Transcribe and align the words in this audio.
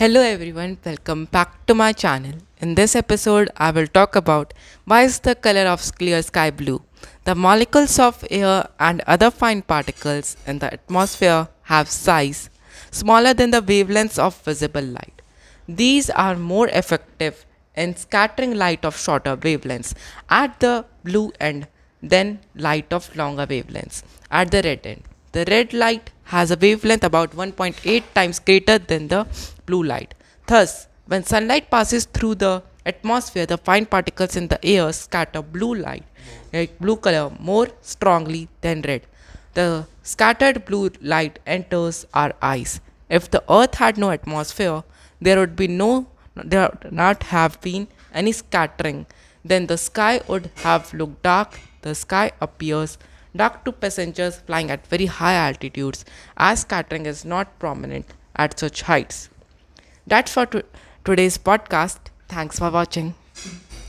Hello 0.00 0.20
everyone, 0.22 0.78
welcome 0.82 1.26
back 1.26 1.66
to 1.66 1.74
my 1.74 1.92
channel. 1.92 2.32
In 2.62 2.74
this 2.74 2.96
episode, 2.96 3.50
I 3.58 3.70
will 3.70 3.86
talk 3.86 4.16
about 4.16 4.54
why 4.86 5.02
is 5.02 5.18
the 5.18 5.34
color 5.34 5.66
of 5.72 5.82
clear 5.98 6.22
sky 6.22 6.50
blue. 6.50 6.80
The 7.24 7.34
molecules 7.34 7.98
of 7.98 8.24
air 8.30 8.66
and 8.78 9.02
other 9.06 9.30
fine 9.30 9.60
particles 9.60 10.38
in 10.46 10.60
the 10.60 10.72
atmosphere 10.72 11.48
have 11.64 11.90
size 11.90 12.48
smaller 12.90 13.34
than 13.34 13.50
the 13.50 13.60
wavelengths 13.60 14.18
of 14.18 14.40
visible 14.42 14.80
light. 14.80 15.20
These 15.68 16.08
are 16.08 16.34
more 16.34 16.68
effective 16.68 17.44
in 17.76 17.94
scattering 17.94 18.54
light 18.54 18.86
of 18.86 18.96
shorter 18.96 19.36
wavelengths 19.36 19.92
at 20.30 20.58
the 20.60 20.86
blue 21.04 21.30
end 21.38 21.68
than 22.02 22.38
light 22.54 22.90
of 22.90 23.14
longer 23.14 23.46
wavelengths 23.46 24.02
at 24.30 24.50
the 24.50 24.62
red 24.62 24.86
end. 24.86 25.09
The 25.32 25.44
red 25.48 25.72
light 25.72 26.10
has 26.24 26.50
a 26.50 26.56
wavelength 26.56 27.04
about 27.04 27.32
1.8 27.32 28.02
times 28.14 28.38
greater 28.38 28.78
than 28.78 29.08
the 29.08 29.26
blue 29.66 29.82
light. 29.82 30.14
Thus, 30.46 30.88
when 31.06 31.24
sunlight 31.24 31.70
passes 31.70 32.04
through 32.04 32.36
the 32.36 32.62
atmosphere, 32.84 33.46
the 33.46 33.58
fine 33.58 33.86
particles 33.86 34.36
in 34.36 34.48
the 34.48 34.64
air 34.64 34.92
scatter 34.92 35.42
blue 35.42 35.74
light, 35.74 36.04
like 36.52 36.78
blue 36.78 36.96
color, 36.96 37.30
more 37.38 37.68
strongly 37.80 38.48
than 38.60 38.82
red. 38.82 39.02
The 39.54 39.86
scattered 40.02 40.64
blue 40.64 40.90
light 41.00 41.38
enters 41.46 42.06
our 42.14 42.32
eyes. 42.40 42.80
If 43.08 43.30
the 43.30 43.42
earth 43.50 43.76
had 43.76 43.98
no 43.98 44.10
atmosphere, 44.10 44.82
there 45.20 45.38
would 45.38 45.56
be 45.56 45.68
no 45.68 46.06
there 46.34 46.70
would 46.70 46.92
not 46.92 47.24
have 47.24 47.60
been 47.60 47.88
any 48.14 48.32
scattering. 48.32 49.06
Then 49.44 49.66
the 49.66 49.78
sky 49.78 50.20
would 50.28 50.50
have 50.56 50.92
looked 50.94 51.22
dark. 51.22 51.58
The 51.82 51.94
sky 51.94 52.32
appears 52.40 52.98
dark 53.34 53.64
to 53.64 53.72
passengers 53.72 54.36
flying 54.46 54.70
at 54.70 54.86
very 54.86 55.06
high 55.06 55.34
altitudes 55.34 56.04
as 56.36 56.60
scattering 56.60 57.06
is 57.06 57.24
not 57.24 57.58
prominent 57.58 58.06
at 58.36 58.58
such 58.58 58.82
heights. 58.82 59.28
That's 60.06 60.32
for 60.32 60.46
to- 60.46 60.64
today's 61.04 61.38
podcast. 61.38 61.98
Thanks 62.28 62.58
for 62.58 62.70
watching. 62.70 63.14